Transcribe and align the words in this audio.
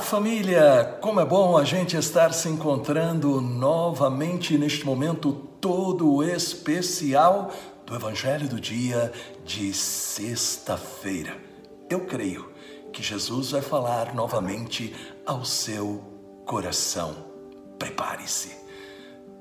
família! 0.00 0.98
Como 1.00 1.20
é 1.20 1.24
bom 1.24 1.56
a 1.56 1.64
gente 1.64 1.96
estar 1.96 2.32
se 2.32 2.48
encontrando 2.48 3.40
novamente 3.40 4.56
neste 4.56 4.84
momento 4.84 5.32
todo 5.60 6.24
especial 6.24 7.52
do 7.86 7.94
Evangelho 7.94 8.48
do 8.48 8.58
dia 8.58 9.12
de 9.44 9.72
sexta-feira. 9.74 11.36
Eu 11.88 12.06
creio 12.06 12.50
que 12.92 13.02
Jesus 13.02 13.50
vai 13.50 13.60
falar 13.60 14.14
novamente 14.14 14.94
ao 15.26 15.44
seu 15.44 16.02
coração. 16.46 17.14
Prepare-se. 17.78 18.56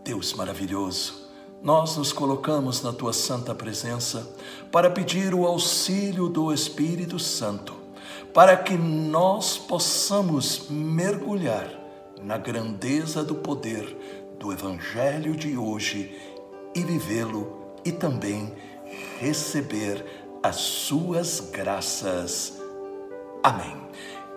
Deus 0.03 0.33
maravilhoso, 0.33 1.29
nós 1.63 1.95
nos 1.95 2.11
colocamos 2.11 2.81
na 2.81 2.91
tua 2.91 3.13
santa 3.13 3.55
presença 3.55 4.35
para 4.71 4.89
pedir 4.89 5.33
o 5.33 5.45
auxílio 5.45 6.27
do 6.27 6.53
Espírito 6.53 7.17
Santo 7.17 7.78
para 8.33 8.55
que 8.55 8.77
nós 8.77 9.57
possamos 9.57 10.67
mergulhar 10.69 11.67
na 12.21 12.37
grandeza 12.37 13.23
do 13.23 13.35
poder 13.35 13.95
do 14.39 14.51
Evangelho 14.51 15.35
de 15.35 15.57
hoje 15.57 16.15
e 16.75 16.81
vivê-lo 16.83 17.57
e 17.83 17.91
também 17.91 18.53
receber 19.19 20.05
as 20.43 20.55
suas 20.57 21.39
graças. 21.51 22.61
Amém. 23.43 23.75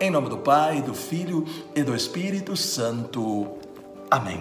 Em 0.01 0.11
nome 0.11 0.29
do 0.29 0.39
Pai, 0.39 0.83
do 0.83 0.95
Filho 0.95 1.45
e 1.75 1.83
do 1.83 1.95
Espírito 1.95 2.57
Santo. 2.57 3.49
Amém. 4.11 4.41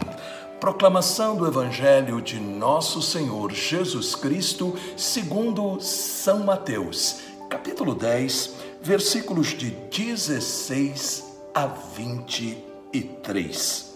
Proclamação 0.59 1.35
do 1.35 1.47
Evangelho 1.47 2.21
de 2.21 2.39
Nosso 2.39 3.01
Senhor 3.01 3.51
Jesus 3.51 4.15
Cristo, 4.15 4.75
segundo 4.95 5.79
São 5.81 6.39
Mateus, 6.39 7.19
capítulo 7.49 7.93
10 7.93 8.70
versículos 8.81 9.49
de 9.49 9.69
16 9.69 11.23
a 11.53 11.67
23. 11.67 13.91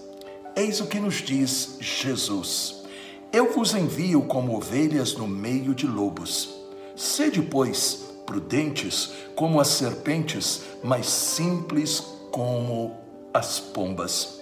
Eis 0.56 0.80
o 0.80 0.86
que 0.88 1.00
nos 1.00 1.16
diz 1.16 1.78
Jesus: 1.80 2.84
Eu 3.34 3.52
vos 3.52 3.74
envio 3.74 4.22
como 4.24 4.56
ovelhas 4.56 5.16
no 5.16 5.28
meio 5.28 5.74
de 5.74 5.88
lobos. 5.88 6.54
Sede, 6.96 7.42
pois, 7.42 8.06
prudentes 8.26 9.12
como 9.36 9.60
as 9.60 9.70
serpentes, 9.70 10.62
mas 10.84 11.08
simples 11.08 12.04
como 12.32 12.96
as 13.34 13.60
pombas. 13.60 14.40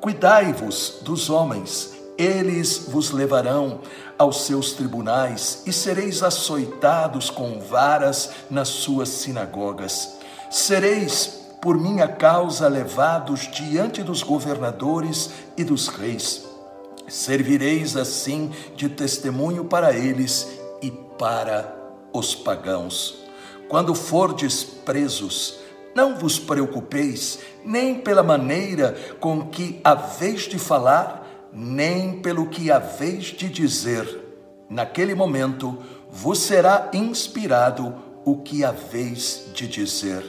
Cuidai-vos 0.00 1.00
dos 1.02 1.28
homens 1.30 1.93
eles 2.16 2.86
vos 2.88 3.10
levarão 3.10 3.80
aos 4.18 4.44
seus 4.46 4.72
tribunais 4.72 5.62
e 5.66 5.72
sereis 5.72 6.22
açoitados 6.22 7.30
com 7.30 7.60
varas 7.60 8.30
nas 8.50 8.68
suas 8.68 9.08
sinagogas. 9.08 10.16
Sereis, 10.50 11.40
por 11.60 11.78
minha 11.78 12.06
causa, 12.06 12.68
levados 12.68 13.50
diante 13.50 14.02
dos 14.02 14.22
governadores 14.22 15.30
e 15.56 15.64
dos 15.64 15.88
reis. 15.88 16.44
Servireis 17.08 17.96
assim 17.96 18.52
de 18.76 18.88
testemunho 18.88 19.64
para 19.64 19.92
eles 19.92 20.48
e 20.80 20.90
para 20.90 21.74
os 22.12 22.34
pagãos. 22.34 23.24
Quando 23.68 23.94
fordes 23.94 24.62
presos, 24.62 25.58
não 25.94 26.16
vos 26.16 26.38
preocupeis 26.38 27.38
nem 27.64 27.94
pela 27.94 28.22
maneira 28.22 28.96
com 29.20 29.46
que 29.46 29.80
haveis 29.82 30.42
de 30.42 30.58
falar, 30.58 31.23
nem 31.54 32.20
pelo 32.20 32.48
que 32.48 32.70
haveis 32.70 33.26
de 33.26 33.48
dizer. 33.48 34.22
Naquele 34.68 35.14
momento 35.14 35.78
vos 36.10 36.38
será 36.38 36.90
inspirado 36.92 37.94
o 38.24 38.38
que 38.38 38.64
haveis 38.64 39.46
de 39.54 39.68
dizer. 39.68 40.24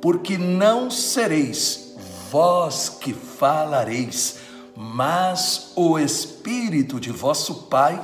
Porque 0.00 0.36
não 0.36 0.90
sereis 0.90 1.94
vós 2.30 2.88
que 2.88 3.12
falareis, 3.12 4.38
mas 4.74 5.72
o 5.76 5.98
Espírito 5.98 6.98
de 6.98 7.10
vosso 7.10 7.66
Pai 7.68 8.00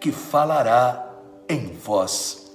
que 0.00 0.10
falará 0.10 1.06
em 1.48 1.72
vós. 1.72 2.50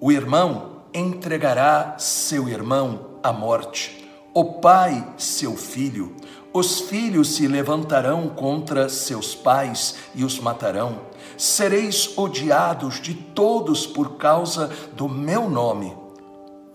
O 0.00 0.10
irmão 0.10 0.82
entregará 0.92 1.96
seu 1.98 2.48
irmão 2.48 3.18
à 3.22 3.32
morte, 3.32 4.08
o 4.32 4.60
pai 4.60 5.14
seu 5.16 5.56
filho 5.56 6.14
os 6.58 6.80
filhos 6.80 7.36
se 7.36 7.46
levantarão 7.46 8.28
contra 8.28 8.88
seus 8.88 9.34
pais 9.34 9.94
e 10.14 10.24
os 10.24 10.40
matarão. 10.40 11.02
Sereis 11.36 12.16
odiados 12.16 13.00
de 13.00 13.14
todos 13.14 13.86
por 13.86 14.16
causa 14.16 14.70
do 14.94 15.08
meu 15.08 15.48
nome. 15.48 15.96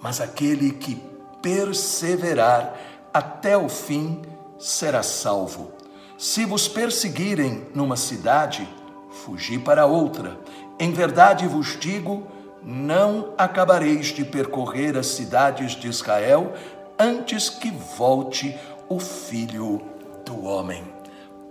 Mas 0.02 0.22
aquele 0.22 0.72
que 0.72 1.02
perseverar 1.42 2.74
até 3.14 3.58
o 3.58 3.68
fim 3.68 4.22
será 4.58 5.04
salvo. 5.04 5.74
Se 6.18 6.46
vos 6.46 6.68
perseguirem 6.68 7.68
numa 7.76 7.98
cidade, 7.98 8.68
fugi 9.12 9.60
para 9.60 9.86
outra. 9.86 10.40
Em 10.80 10.94
verdade 10.94 11.46
vos 11.48 11.78
digo, 11.78 12.26
não 12.64 13.34
acabareis 13.38 14.08
de 14.08 14.24
percorrer 14.24 14.98
as 14.98 15.08
cidades 15.08 15.74
de 15.74 15.90
Israel 15.90 16.54
antes 16.98 17.50
que 17.50 17.72
volte 17.98 18.58
o 18.73 18.73
Filho 19.00 19.82
do 20.26 20.44
Homem. 20.44 20.84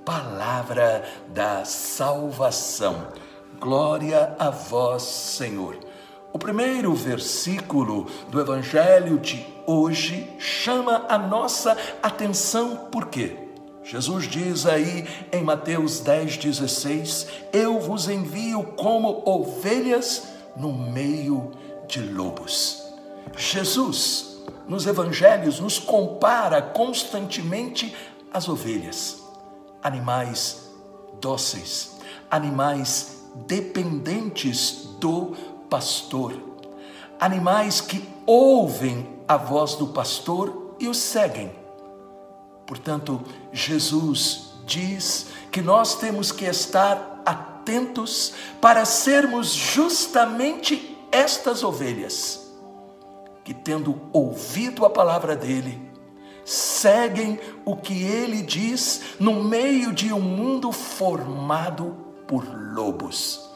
Palavra 0.05 1.05
da 1.29 1.65
salvação. 1.65 3.09
Glória 3.61 4.35
a 4.39 4.51
vós, 4.51 5.03
Senhor. 5.03 5.79
O 6.33 6.39
primeiro 6.39 6.95
versículo 6.95 8.07
do 8.29 8.41
Evangelho 8.41 9.19
de 9.19 9.47
hoje 9.67 10.29
chama 10.39 11.07
a 11.09 11.19
nossa 11.19 11.77
atenção, 12.03 12.89
por 12.91 13.07
quê? 13.07 13.37
Jesus 13.85 14.29
diz 14.29 14.65
aí 14.65 15.07
em 15.33 15.43
Mateus 15.43 16.01
10, 16.01 16.39
16: 16.39 17.27
Eu 17.53 17.81
vos 17.81 18.09
envio 18.09 18.63
como 18.77 19.23
ovelhas 19.27 20.29
no 20.57 20.73
meio 20.73 21.51
de 21.87 22.01
lobos. 22.01 22.83
Jesus 23.37 24.32
nos 24.69 24.87
evangelhos 24.87 25.61
nos 25.61 25.79
compara 25.79 26.63
constantemente 26.63 27.95
às 28.33 28.49
ovelhas, 28.49 29.23
animais 29.83 30.71
dóceis, 31.21 31.99
animais 32.31 33.23
dependentes 33.47 34.89
do 34.99 35.37
pastor, 35.69 36.35
animais 37.19 37.81
que 37.81 38.07
ouvem 38.27 39.09
a 39.27 39.37
voz 39.37 39.75
do 39.75 39.89
pastor 39.89 40.77
e 40.79 40.89
o 40.89 40.95
seguem. 40.95 41.53
Portanto, 42.67 43.21
Jesus 43.53 44.53
diz 44.67 45.27
que 45.51 45.61
nós 45.61 45.97
temos 45.97 46.33
que 46.33 46.45
estar 46.45 47.23
atentos 47.25 48.33
para 48.61 48.85
sermos 48.85 49.53
justamente 49.53 50.97
estas 51.11 51.63
ovelhas 51.63 52.42
que, 53.45 53.53
tendo 53.53 54.01
ouvido 54.13 54.85
a 54.85 54.91
palavra 54.91 55.35
dele, 55.35 55.81
seguem 56.45 57.39
o 57.65 57.77
que 57.77 58.03
ele 58.03 58.43
diz 58.43 59.03
no 59.19 59.43
meio 59.45 59.93
de 59.93 60.13
um 60.13 60.21
mundo 60.21 60.73
formado 60.73 61.97
por 62.27 62.45
lobos. 62.75 63.51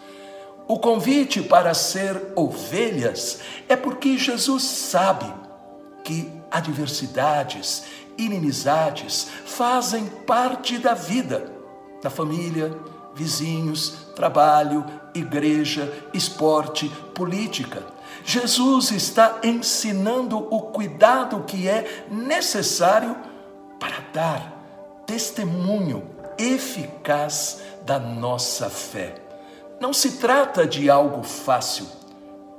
O 0.69 0.79
convite 0.79 1.43
para 1.43 1.75
ser 1.75 2.33
ovelhas 2.35 3.41
é 3.69 3.77
porque 3.77 4.19
Jesus 4.19 4.65
sabe 4.65 5.33
que 6.03 6.31
adversidades, 6.51 7.85
inimizades 8.19 9.29
fazem 9.45 10.07
parte 10.27 10.79
da 10.79 10.95
vida, 10.95 11.53
da 12.03 12.11
família, 12.11 12.77
vizinhos, 13.17 13.95
trabalho, 14.15 14.85
igreja, 15.15 15.93
esporte, 16.13 16.89
política. 17.15 17.83
Jesus 18.25 18.91
está 18.91 19.41
ensinando 19.43 20.37
o 20.51 20.61
cuidado 20.63 21.45
que 21.45 21.67
é 21.67 22.05
necessário 22.11 23.17
para 23.81 23.97
dar 24.13 24.53
testemunho 25.07 26.05
eficaz 26.37 27.61
da 27.85 27.99
nossa 27.99 28.69
fé. 28.69 29.15
Não 29.81 29.93
se 29.93 30.13
trata 30.13 30.67
de 30.67 30.91
algo 30.91 31.23
fácil, 31.23 31.87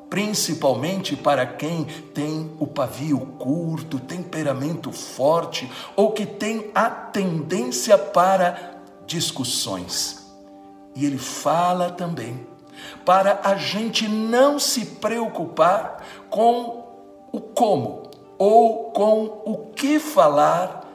principalmente 0.10 1.16
para 1.16 1.46
quem 1.46 1.84
tem 2.14 2.52
o 2.60 2.66
pavio 2.66 3.20
curto, 3.38 4.00
temperamento 4.00 4.92
forte 4.92 5.70
ou 5.96 6.12
que 6.12 6.26
tem 6.26 6.72
a 6.74 6.90
tendência 6.90 7.98
para 7.98 8.78
discussões. 9.06 10.17
E 10.98 11.06
ele 11.06 11.20
fala 11.20 11.92
também 11.92 12.48
para 13.06 13.40
a 13.44 13.56
gente 13.56 14.08
não 14.08 14.58
se 14.58 14.84
preocupar 14.84 16.04
com 16.28 16.86
o 17.32 17.40
como 17.40 18.10
ou 18.36 18.92
com 18.92 19.44
o 19.46 19.72
que 19.76 20.00
falar 20.00 20.90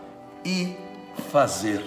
e 0.45 0.77
fazer. 1.31 1.85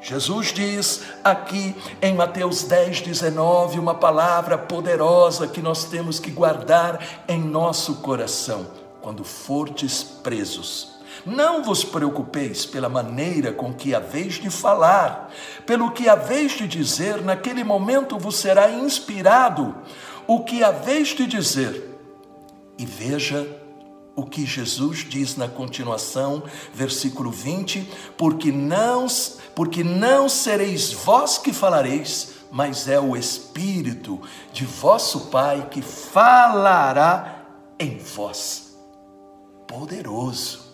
Jesus 0.00 0.52
diz 0.52 1.02
aqui 1.22 1.76
em 2.02 2.14
Mateus 2.16 2.64
10, 2.64 3.02
19, 3.02 3.78
uma 3.78 3.94
palavra 3.94 4.58
poderosa 4.58 5.46
que 5.46 5.62
nós 5.62 5.84
temos 5.84 6.18
que 6.18 6.32
guardar 6.32 7.24
em 7.28 7.40
nosso 7.40 7.96
coração. 7.96 8.66
Quando 9.00 9.22
fortes 9.22 10.02
presos, 10.02 10.95
Não 11.24 11.62
vos 11.62 11.84
preocupeis 11.84 12.66
pela 12.66 12.88
maneira 12.88 13.52
com 13.52 13.72
que 13.72 13.94
haveis 13.94 14.34
de 14.34 14.50
falar, 14.50 15.32
pelo 15.64 15.90
que 15.90 16.08
haveis 16.08 16.52
de 16.52 16.66
dizer, 16.66 17.22
naquele 17.22 17.64
momento 17.64 18.18
vos 18.18 18.36
será 18.36 18.70
inspirado 18.70 19.74
o 20.26 20.44
que 20.44 20.62
haveis 20.62 21.08
de 21.08 21.26
dizer. 21.26 21.96
E 22.78 22.84
veja 22.84 23.46
o 24.14 24.24
que 24.24 24.44
Jesus 24.46 25.06
diz 25.08 25.36
na 25.36 25.48
continuação, 25.48 26.42
versículo 26.72 27.30
20: 27.30 27.88
porque 28.16 28.50
não, 28.50 29.06
porque 29.54 29.84
não 29.84 30.28
sereis 30.28 30.92
vós 30.92 31.38
que 31.38 31.52
falareis, 31.52 32.34
mas 32.50 32.88
é 32.88 32.98
o 32.98 33.16
Espírito 33.16 34.20
de 34.52 34.64
vosso 34.64 35.26
Pai 35.26 35.68
que 35.70 35.82
falará 35.82 37.44
em 37.78 37.98
vós. 37.98 38.76
Poderoso 39.66 40.65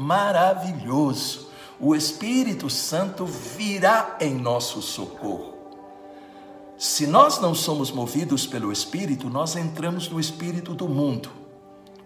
maravilhoso. 0.00 1.50
O 1.78 1.94
Espírito 1.94 2.70
Santo 2.70 3.26
virá 3.26 4.16
em 4.20 4.34
nosso 4.34 4.80
socorro. 4.80 5.54
Se 6.78 7.06
nós 7.06 7.38
não 7.38 7.54
somos 7.54 7.90
movidos 7.90 8.46
pelo 8.46 8.72
Espírito, 8.72 9.28
nós 9.28 9.54
entramos 9.56 10.08
no 10.08 10.18
espírito 10.18 10.74
do 10.74 10.88
mundo. 10.88 11.30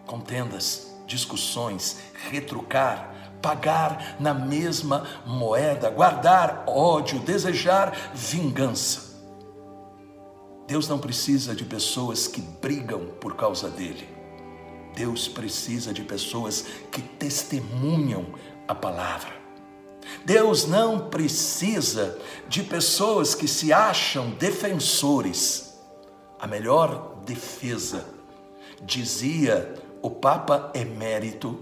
Contendas, 0.05 0.93
discussões, 1.06 1.99
retrucar, 2.29 3.14
pagar 3.41 4.17
na 4.19 4.35
mesma 4.35 5.06
moeda, 5.25 5.88
guardar 5.90 6.64
ódio, 6.67 7.20
desejar 7.20 8.12
vingança. 8.12 9.14
Deus 10.67 10.88
não 10.88 10.99
precisa 10.99 11.55
de 11.55 11.64
pessoas 11.64 12.26
que 12.26 12.40
brigam 12.40 13.06
por 13.20 13.37
causa 13.37 13.69
dele. 13.69 14.13
Deus 14.94 15.26
precisa 15.26 15.93
de 15.93 16.02
pessoas 16.02 16.64
que 16.91 17.02
testemunham 17.02 18.26
a 18.67 18.75
palavra. 18.75 19.32
Deus 20.25 20.67
não 20.67 21.08
precisa 21.08 22.19
de 22.49 22.62
pessoas 22.62 23.35
que 23.35 23.49
se 23.49 23.73
acham 23.73 24.31
defensores. 24.31 25.75
A 26.38 26.46
melhor 26.46 27.17
defesa, 27.25 28.06
dizia 28.82 29.75
o 30.02 30.11
Papa 30.11 30.70
Emérito, 30.75 31.58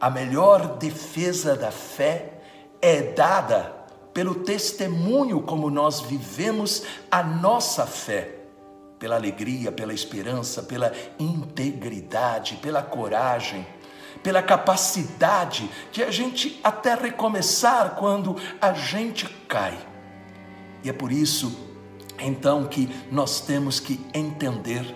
a 0.00 0.10
melhor 0.10 0.78
defesa 0.78 1.54
da 1.54 1.70
fé 1.70 2.40
é 2.80 3.12
dada 3.12 3.76
pelo 4.12 4.36
testemunho 4.36 5.42
como 5.42 5.70
nós 5.70 6.00
vivemos 6.00 6.82
a 7.10 7.22
nossa 7.22 7.86
fé 7.86 8.41
pela 9.02 9.16
alegria, 9.16 9.72
pela 9.72 9.92
esperança, 9.92 10.62
pela 10.62 10.92
integridade, 11.18 12.60
pela 12.62 12.80
coragem, 12.84 13.66
pela 14.22 14.40
capacidade 14.40 15.68
de 15.90 16.04
a 16.04 16.10
gente 16.12 16.60
até 16.62 16.94
recomeçar 16.94 17.96
quando 17.96 18.36
a 18.60 18.72
gente 18.72 19.26
cai. 19.48 19.76
E 20.84 20.88
é 20.88 20.92
por 20.92 21.10
isso, 21.10 21.52
então, 22.16 22.64
que 22.64 22.88
nós 23.10 23.40
temos 23.40 23.80
que 23.80 23.98
entender 24.14 24.94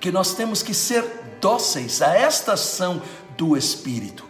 que 0.00 0.10
nós 0.10 0.32
temos 0.32 0.62
que 0.62 0.72
ser 0.72 1.04
dóceis 1.38 2.00
a 2.00 2.16
esta 2.16 2.54
ação 2.54 3.02
do 3.36 3.58
Espírito. 3.58 4.24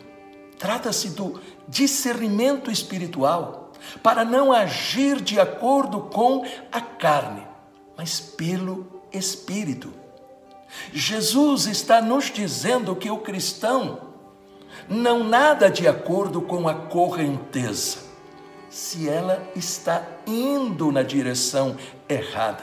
Trata-se 0.59 1.11
do 1.11 1.41
discernimento 1.69 2.69
espiritual 2.69 3.71
para 4.03 4.25
não 4.25 4.53
agir 4.53 5.21
de 5.21 5.39
acordo 5.39 6.00
com 6.00 6.45
a 6.73 6.81
carne 6.81 7.48
mas 7.99 8.21
pelo 8.21 9.03
Espírito. 9.12 9.93
Jesus 10.93 11.67
está 11.67 12.00
nos 12.00 12.27
dizendo 12.27 12.95
que 12.95 13.11
o 13.11 13.19
cristão 13.19 14.03
não 14.89 15.25
nada 15.25 15.69
de 15.69 15.89
acordo 15.89 16.41
com 16.41 16.69
a 16.69 16.75
correnteza, 16.75 17.99
se 18.71 19.09
ela 19.09 19.43
está 19.56 20.06
indo 20.27 20.93
na 20.93 21.03
direção 21.03 21.77
errada. 22.09 22.62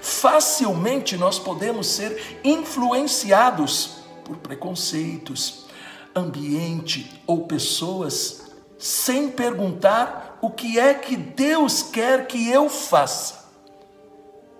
Facilmente 0.00 1.16
nós 1.16 1.38
podemos 1.38 1.88
ser 1.88 2.40
influenciados 2.44 3.96
por 4.24 4.36
preconceitos, 4.36 5.66
ambiente 6.14 7.20
ou 7.26 7.46
pessoas, 7.46 8.52
sem 8.78 9.30
perguntar 9.30 10.38
o 10.40 10.50
que 10.50 10.78
é 10.78 10.94
que 10.94 11.16
Deus 11.16 11.82
quer 11.82 12.26
que 12.28 12.48
eu 12.48 12.68
faça. 12.68 13.37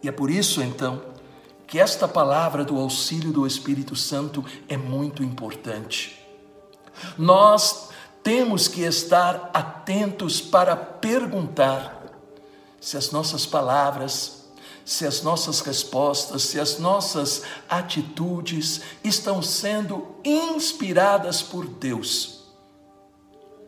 E 0.02 0.08
é 0.08 0.12
por 0.12 0.30
isso, 0.30 0.62
então, 0.62 1.02
que 1.66 1.78
esta 1.78 2.08
palavra 2.08 2.64
do 2.64 2.78
auxílio 2.78 3.32
do 3.32 3.46
Espírito 3.46 3.94
Santo 3.94 4.44
é 4.68 4.76
muito 4.76 5.22
importante. 5.22 6.18
Nós 7.16 7.90
temos 8.22 8.68
que 8.68 8.82
estar 8.82 9.50
atentos 9.52 10.40
para 10.40 10.74
perguntar 10.74 12.06
se 12.80 12.96
as 12.96 13.10
nossas 13.10 13.44
palavras, 13.44 14.46
se 14.84 15.06
as 15.06 15.22
nossas 15.22 15.60
respostas, 15.60 16.42
se 16.42 16.58
as 16.58 16.78
nossas 16.78 17.42
atitudes 17.68 18.80
estão 19.04 19.42
sendo 19.42 20.16
inspiradas 20.24 21.42
por 21.42 21.66
Deus 21.66 22.44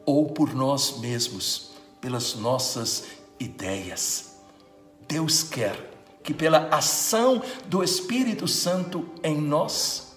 ou 0.07 0.31
por 0.31 0.55
nós 0.55 0.99
mesmos, 0.99 1.73
pelas 2.01 2.35
nossas 2.35 3.05
ideias. 3.39 4.37
Deus 5.07 5.43
quer 5.43 5.90
que 6.31 6.35
pela 6.35 6.69
ação 6.69 7.43
do 7.67 7.83
Espírito 7.83 8.47
Santo 8.47 9.05
em 9.21 9.37
nós, 9.37 10.17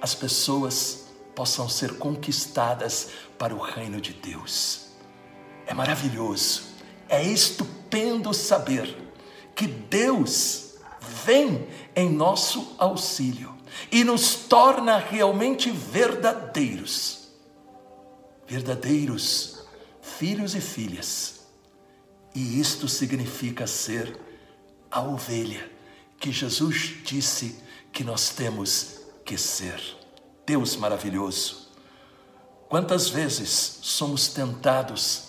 as 0.00 0.14
pessoas 0.14 1.06
possam 1.34 1.68
ser 1.68 1.98
conquistadas 1.98 3.08
para 3.36 3.52
o 3.52 3.58
reino 3.58 4.00
de 4.00 4.12
Deus. 4.12 4.90
É 5.66 5.74
maravilhoso, 5.74 6.62
é 7.08 7.20
estupendo 7.24 8.32
saber 8.32 8.96
que 9.52 9.66
Deus 9.66 10.76
vem 11.24 11.66
em 11.96 12.08
nosso 12.08 12.76
auxílio 12.78 13.52
e 13.90 14.04
nos 14.04 14.36
torna 14.36 14.96
realmente 14.96 15.72
verdadeiros. 15.72 17.30
Verdadeiros 18.46 19.58
filhos 20.00 20.54
e 20.54 20.60
filhas. 20.60 21.40
E 22.32 22.60
isto 22.60 22.86
significa 22.86 23.66
ser 23.66 24.27
a 24.90 25.00
ovelha 25.00 25.70
que 26.18 26.32
Jesus 26.32 26.94
disse 27.04 27.62
que 27.92 28.02
nós 28.02 28.30
temos 28.30 29.00
que 29.24 29.36
ser. 29.36 29.80
Deus 30.46 30.76
maravilhoso. 30.76 31.68
Quantas 32.68 33.08
vezes 33.08 33.78
somos 33.82 34.28
tentados 34.28 35.28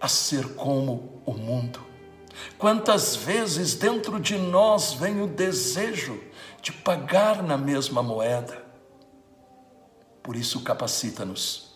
a 0.00 0.08
ser 0.08 0.54
como 0.54 1.22
o 1.24 1.32
mundo? 1.32 1.80
Quantas 2.58 3.16
vezes 3.16 3.74
dentro 3.74 4.20
de 4.20 4.36
nós 4.36 4.92
vem 4.92 5.22
o 5.22 5.26
desejo 5.26 6.20
de 6.60 6.72
pagar 6.72 7.42
na 7.42 7.56
mesma 7.56 8.02
moeda? 8.02 8.64
Por 10.22 10.36
isso, 10.36 10.60
capacita-nos 10.60 11.66